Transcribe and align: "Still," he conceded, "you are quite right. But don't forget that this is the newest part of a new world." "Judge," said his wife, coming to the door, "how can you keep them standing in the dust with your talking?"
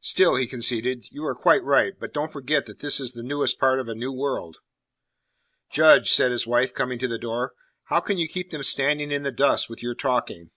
"Still," 0.00 0.36
he 0.36 0.46
conceded, 0.46 1.04
"you 1.10 1.26
are 1.26 1.34
quite 1.34 1.62
right. 1.62 1.92
But 2.00 2.14
don't 2.14 2.32
forget 2.32 2.64
that 2.64 2.78
this 2.78 3.00
is 3.00 3.12
the 3.12 3.22
newest 3.22 3.58
part 3.58 3.78
of 3.78 3.86
a 3.86 3.94
new 3.94 4.10
world." 4.10 4.56
"Judge," 5.70 6.10
said 6.10 6.30
his 6.30 6.46
wife, 6.46 6.72
coming 6.72 6.98
to 7.00 7.06
the 7.08 7.18
door, 7.18 7.52
"how 7.88 8.00
can 8.00 8.16
you 8.16 8.26
keep 8.26 8.50
them 8.50 8.62
standing 8.62 9.12
in 9.12 9.24
the 9.24 9.30
dust 9.30 9.68
with 9.68 9.82
your 9.82 9.94
talking?" 9.94 10.52